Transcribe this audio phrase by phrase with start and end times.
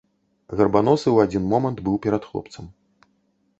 [0.61, 2.65] Гарбаносы ў адзін момант быў перад хлопцам.